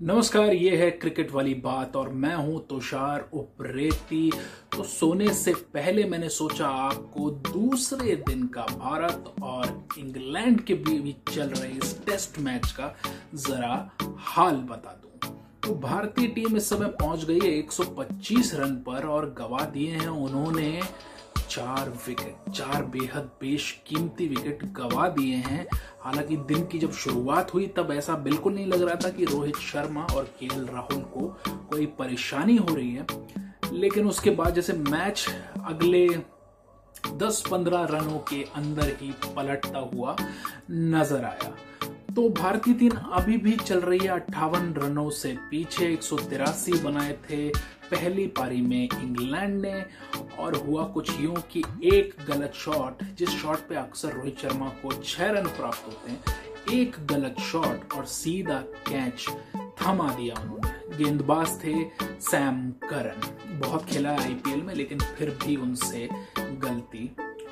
नमस्कार, 0.00 0.52
ये 0.54 0.76
है 0.76 0.90
क्रिकेट 0.90 1.32
वाली 1.32 1.52
बात 1.54 1.96
और 1.96 2.08
मैं 2.10 2.34
हूँ 2.34 2.60
तुषार 2.68 3.28
उप्रेती। 3.32 4.30
तो 4.72 4.82
सोने 4.82 5.32
से 5.34 5.52
पहले 5.74 6.04
मैंने 6.04 6.28
सोचा 6.28 6.66
आपको 6.66 7.30
दूसरे 7.30 8.14
दिन 8.28 8.46
का 8.46 8.62
भारत 8.76 9.32
और 9.42 9.66
इंग्लैंड 9.98 10.60
के 10.60 10.74
बीच 10.76 11.34
चल 11.34 11.48
रहे 11.48 11.70
इस 11.72 11.94
टेस्ट 12.06 12.38
मैच 12.38 12.70
का 12.70 12.94
जरा 13.34 13.90
हाल 14.26 14.56
बता 14.70 14.98
दूँ। 15.02 15.34
तो 15.62 15.74
भारतीय 15.80 16.28
टीम 16.28 16.56
इस 16.56 16.68
समय 16.68 16.88
पहुँच 17.00 17.24
गई 17.24 17.40
है 17.40 17.52
125 17.58 18.54
रन 18.54 18.74
पर 18.86 19.06
और 19.08 19.30
गवा 19.38 19.64
दिए 19.66 19.90
हैं 19.90 20.08
उन्होंने 20.08 20.80
चार 21.50 21.88
विकेट, 22.06 22.52
चार 22.52 22.82
बेहद 22.82 23.30
बेशकीमती 23.40 24.26
विकेट 24.28 24.64
गवा 24.72 25.08
दिए 25.08 25.36
हैं। 25.36 25.66
हालाँकि 26.00 26.36
दिन 26.36 26.66
की 26.66 26.78
जब 26.78 26.92
शुरुआत 26.92 27.54
हुई, 27.54 27.66
तब 27.66 27.90
ऐसा 27.92 28.14
बिल्कुल 28.16 28.54
नहीं 28.54 28.66
लग 28.66 28.82
रहा 28.82 28.94
था 28.94 29.08
कि 29.08 29.24
रोहित 29.24 29.56
शर्मा 29.56 30.02
और 30.04 30.24
के 30.40 30.46
राहुल 30.46 31.02
को 31.02 31.26
कोई 31.70 31.86
परेशानी 31.86 32.56
हो 32.56 32.74
रही 32.74 32.94
है। 32.94 33.06
लेकिन 33.72 34.06
उसके 34.06 34.30
बाद 34.30 34.54
जैसे 34.54 34.72
मैच 34.72 35.26
अगले 35.66 36.08
10-15 37.12 37.84
रनों 37.90 38.18
के 38.18 38.42
अंदर 38.56 38.96
ही 39.00 39.14
पलटता 39.36 39.78
हुआ 39.94 40.16
नज़र 40.70 41.24
आया। 41.24 41.54
तो 42.16 42.28
भारतीय 42.28 42.74
टीम 42.74 42.90
अभी 43.12 43.36
भी 43.36 43.52
चल 43.56 43.80
रही 43.80 43.98
है। 43.98 44.08
अट्ठावन 44.08 44.72
रनों 44.74 45.08
से 45.10 45.32
पीछे 45.50 45.86
एक 45.86 46.02
सौ 46.02 46.16
तिरासी 46.20 46.72
बनाए 46.82 47.12
थे 47.28 47.48
पहली 47.90 48.26
पारी 48.38 48.60
में 48.60 48.82
इंग्लैंड 48.84 49.60
ने 49.60 49.84
और 50.38 50.56
हुआ 50.56 50.84
कुछ 50.86 51.20
यूँ 51.20 51.36
कि 51.52 51.62
एक 51.84 52.14
गलत 52.28 52.52
शॉट, 52.54 53.02
जिस 53.18 53.28
शॉट 53.32 53.68
पे 53.68 53.74
अक्सर 53.74 54.12
रोहित 54.12 54.38
शर्मा 54.38 54.68
को 54.82 54.92
छह 54.92 55.30
रन 55.30 55.46
प्राप्त 55.48 55.86
होते 55.86 56.10
हैं, 56.10 56.20
एक 56.72 56.96
गलत 57.06 57.40
शॉट 57.42 57.92
और 57.96 58.04
सीधा 58.06 58.58
कैच 58.88 59.26
थमा 59.80 60.12
दिया 60.14 60.42
उन्होंने। 60.42 60.96
गेंदबाज 60.96 61.58
थे 61.64 61.74
सैम 62.20 62.70
करन। 62.84 63.58
बहुत 63.60 63.84
खेला 63.84 64.10
आईपीएल 64.12 64.62
में, 64.62 64.74
लेकिन 64.74 64.98
फिर 64.98 65.30
भी 65.44 65.56
उनसे 65.56 66.08
गलती 66.38 67.10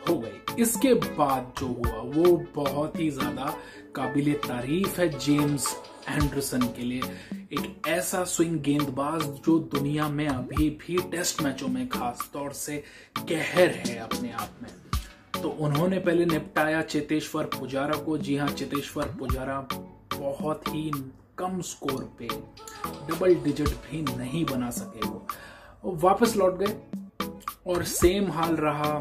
हो 0.08 0.18
गई 0.18 0.62
इसके 0.62 0.92
बाद 0.94 1.52
जो 1.58 1.66
हुआ, 1.66 2.00
वो 2.14 2.36
बहुत 2.54 2.98
ही 3.00 3.10
ज़्यादा 3.10 3.54
काबिल 3.94 4.32
तारीफ़ 4.46 5.00
है 5.00 5.08
जेम्स 5.18 5.66
एंडरसन 6.08 6.62
के 6.76 6.82
लिए। 6.82 7.02
एक 7.52 7.86
ऐसा 7.88 8.22
स्विंग 8.24 8.58
गेंदबाज 8.62 9.22
जो 9.46 9.58
दुनिया 9.74 10.08
में 10.08 10.26
अभी 10.28 10.68
भी 10.80 10.96
टेस्ट 11.10 11.42
मैचों 11.42 11.68
में 11.68 11.88
खास 11.88 12.28
तौर 12.32 12.52
से 12.52 12.76
कहर 13.18 13.70
है 13.86 13.96
अपने 13.98 14.32
आप 14.32 14.56
में। 14.62 14.70
तो 15.42 15.48
उन्होंने 15.60 15.98
पहले 15.98 16.24
निपटाया 16.26 16.82
चेतेश्वर 16.84 17.44
पुजारा 17.58 17.96
को। 17.98 18.16
जी 18.18 18.36
हाँ 18.36 18.48
चेतेश्वर 18.48 19.14
पुजारा 19.18 19.60
बहुत 20.14 20.68
ही 20.68 20.90
कम 21.38 21.60
स्कोर 21.62 22.02
पे 22.18 22.28
डबल 23.08 23.34
डिजिट 23.44 23.68
भी 23.68 24.02
नहीं 24.02 24.44
बना 24.44 24.70
सके 24.70 25.08
वो। 25.08 25.94
वापस 26.02 26.36
लौट 26.36 26.58
गए 26.58 26.74
और 27.66 27.82
सेम 27.84 28.30
हाल 28.32 28.56
रहा 28.56 28.92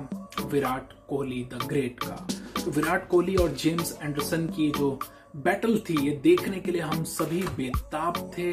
विराट 0.48 0.94
कोहली 1.10 1.44
द 1.54 1.60
ग्रेट 1.68 2.00
का। 2.04 2.28
तो 2.64 2.72
विराट 2.72 3.08
कोहली 3.08 3.36
और 3.36 3.54
जेम्स 3.56 3.98
एंडरसन 4.02 4.46
की 4.48 4.70
जो 4.78 4.98
बैटल 5.36 5.78
थी, 5.80 5.96
ये 6.06 6.12
देखने 6.24 6.60
के 6.60 6.72
लिए 6.72 6.82
हम 6.82 7.04
सभी 7.04 7.42
बेताब 7.58 8.16
थे, 8.38 8.50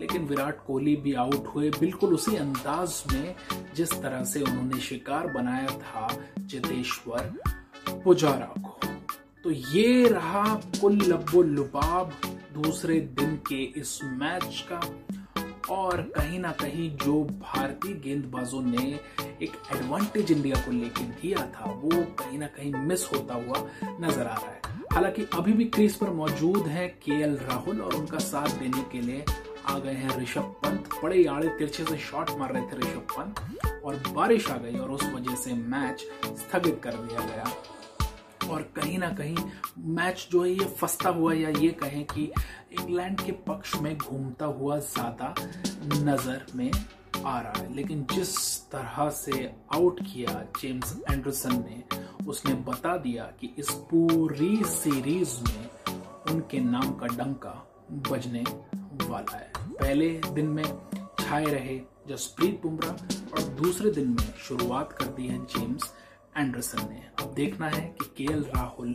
लेकिन 0.00 0.24
विराट 0.26 0.58
कोहली 0.66 0.94
भी 0.96 1.12
आउट 1.14 1.46
हुए 1.54 1.70
बिल्कुल 1.70 2.14
उसी 2.14 2.36
अंदाज 2.36 3.02
में 3.12 3.34
जिस 3.76 3.92
तरह 3.92 4.24
से 4.24 4.40
उन्होंने 4.40 4.80
शिकार 4.80 5.26
बनाया 5.26 5.68
था 5.80 6.08
चेतेश्वर 6.40 7.32
पुजारा 8.04 8.52
को। 8.58 8.78
तो 9.44 9.50
ये 9.50 10.08
रहा 10.08 10.44
कुल 10.80 11.00
लब्बो 11.02 11.42
लुबाब 11.42 12.12
दूसरे 12.54 13.00
दिन 13.18 13.36
के 13.48 13.62
इस 13.80 13.98
मैच 14.04 14.64
का। 14.72 14.80
और 15.70 16.00
कहीं 16.16 16.38
ना 16.38 16.50
कहीं 16.52 16.90
जो 16.96 17.22
भारतीय 17.42 17.94
गेंदबाजों 18.04 18.60
ने 18.62 18.84
एक 19.42 19.56
एडवांटेज 19.74 20.30
इंडिया 20.32 20.56
को 20.56 20.72
लेके 20.72 21.04
दिया 21.20 21.46
था, 21.46 21.70
वो 21.72 22.02
कहीं 22.18 22.38
ना 22.38 22.46
कहीं 22.46 22.72
मिस 22.86 23.04
होता 23.12 23.34
हुआ 23.34 23.66
नज़र 24.00 24.20
आ 24.20 24.34
रहा 24.34 24.50
है। 24.50 24.60
हालाँकि 24.92 25.26
अभी 25.34 25.52
भी 25.52 25.64
क्रीज 25.66 25.96
पर 25.96 26.10
मौजूद 26.12 26.66
है 26.66 26.86
के 27.02 27.20
राहुल 27.36 27.80
और 27.80 27.94
उनका 27.94 28.18
साथ 28.18 28.58
देने 28.58 28.82
के 28.92 29.00
लिए 29.00 29.24
आ 29.68 29.78
गए 29.78 29.92
हैं 29.92 30.18
ऋषभ 30.20 30.54
पंत। 30.64 30.88
बड़े 31.02 31.24
आड़े 31.26 31.48
तिरछे 31.48 31.84
से 31.84 31.96
शॉट 32.00 32.30
मार 32.38 32.52
रहे 32.52 32.62
थे 32.62 32.78
ऋषभ 32.78 33.06
पंत 33.12 33.84
और 33.84 34.02
बारिश 34.08 34.50
आ 34.50 34.56
गई 34.56 34.78
और 34.78 34.90
उस 34.90 35.04
वजह 35.04 35.34
से 35.34 35.52
मैच 35.52 36.06
स्थगित 36.24 36.80
कर 36.84 36.94
दिया 36.96 37.26
गया। 37.26 37.44
और 38.46 38.62
कहीं 38.76 38.98
ना 38.98 39.08
कहीं 39.12 39.36
मैच 39.94 40.26
जो 40.32 40.42
है, 40.44 40.50
ये 40.50 40.64
फंसता 40.80 41.10
हुआ 41.10 41.32
या 41.34 41.48
ये 41.50 41.68
कहें 41.82 42.04
कि 42.06 42.30
इंग्लैंड 42.72 43.20
के 43.20 43.32
पक्ष 43.48 43.74
में 43.82 43.96
घूमता 43.96 44.46
हुआ 44.46 44.78
ज़्यादा 44.78 45.34
नज़र 45.94 46.46
में 46.54 46.70
आ 46.70 47.38
रहा 47.40 47.52
है। 47.58 47.74
लेकिन 47.74 48.06
जिस 48.12 48.36
तरह 48.72 49.08
से 49.10 49.44
आउट 49.74 50.00
किया 50.02 50.42
जेम्स 50.60 50.96
एंडरसन 51.10 51.52
ने, 51.60 51.82
उसने 52.28 52.54
बता 52.68 52.96
दिया 52.98 53.24
कि 53.40 53.54
इस 53.58 53.70
पूरी 53.90 54.56
सीरीज़ 54.64 55.36
में 55.42 55.68
उनके 56.30 56.60
नाम 56.60 56.90
का 56.92 57.06
डंका 57.16 57.62
बजने 58.10 58.44
वाला 59.02 59.36
है। 59.36 59.50
पहले 59.58 60.08
दिन 60.34 60.46
में 60.48 60.64
छाए 61.20 61.44
रहे 61.44 61.80
जसप्रीत 62.08 62.60
बुमराह 62.62 63.34
और 63.34 63.42
दूसरे 63.60 63.90
दिन 63.90 64.08
में 64.10 64.32
शुरुआत 64.38 64.92
कर 64.92 65.06
दी 65.06 65.26
है 65.26 65.38
जेम्स 65.46 65.92
एंडरसन 66.36 66.88
ने। 66.90 67.24
अब 67.24 67.34
देखना 67.34 67.68
है 67.68 67.96
कि 68.02 68.24
के 68.24 68.34
राहुल, 68.34 68.94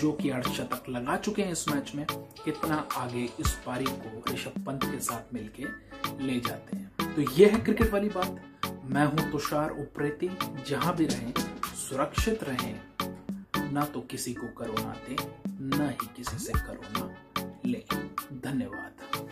जो 0.00 0.12
कि 0.12 0.30
अर्धशतक 0.30 0.88
लगा 0.88 1.16
चुके 1.16 1.42
हैं 1.42 1.52
इस 1.52 1.68
मैच 1.68 1.92
में, 1.94 2.06
कितना 2.44 2.88
आगे 2.96 3.24
इस 3.40 3.60
पारी 3.66 3.84
को 3.84 4.32
ऋषभ 4.32 4.64
पंत 4.66 4.84
के 4.84 5.00
साथ 5.00 5.34
मिलके 5.34 5.64
ले 6.24 6.40
जाते 6.40 6.76
हैं। 6.76 7.14
तो 7.14 7.22
यह 7.22 7.52
है 7.52 7.60
क्रिकेट 7.60 7.92
वाली 7.92 8.08
बात। 8.08 8.42
मैं 8.84 9.04
हूँ 9.06 9.32
तुषार 9.32 9.70
उप्रेती। 9.70 10.30
जहाँ 10.68 10.96
भी 10.96 11.06
रहें, 11.06 11.32
सुरक्षित 11.64 12.44
रहें। 12.44 12.80
ना 13.72 13.84
तो 13.84 14.00
किसी 14.00 14.34
को 14.34 14.46
करोना 14.46 14.96
दे, 15.08 15.16
ना 15.76 15.88
ही 15.88 16.08
किसी 16.16 16.38
से 16.38 16.52
करोना 16.52 17.14
ले। 17.64 17.84
धन्यवाद। 18.32 19.28